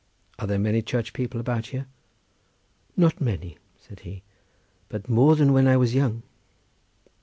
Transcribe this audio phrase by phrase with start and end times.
[0.39, 1.85] "Are there many Church people about here?"
[2.97, 4.23] "Not many," said he,
[4.89, 6.23] "but more than when I was young."